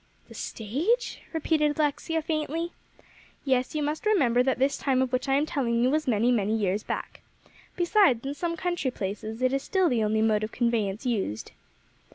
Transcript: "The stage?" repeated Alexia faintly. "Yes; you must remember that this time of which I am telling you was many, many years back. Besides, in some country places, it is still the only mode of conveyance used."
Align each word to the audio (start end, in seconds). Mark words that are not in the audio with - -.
"The 0.29 0.33
stage?" 0.33 1.19
repeated 1.31 1.77
Alexia 1.77 2.23
faintly. 2.23 2.71
"Yes; 3.45 3.75
you 3.75 3.83
must 3.83 4.03
remember 4.07 4.41
that 4.41 4.57
this 4.57 4.75
time 4.75 4.99
of 4.99 5.13
which 5.13 5.29
I 5.29 5.35
am 5.35 5.45
telling 5.45 5.83
you 5.83 5.91
was 5.91 6.07
many, 6.07 6.31
many 6.31 6.57
years 6.57 6.81
back. 6.81 7.21
Besides, 7.75 8.25
in 8.25 8.33
some 8.33 8.57
country 8.57 8.89
places, 8.89 9.43
it 9.43 9.53
is 9.53 9.61
still 9.61 9.89
the 9.89 10.03
only 10.03 10.23
mode 10.23 10.43
of 10.43 10.51
conveyance 10.51 11.05
used." 11.05 11.51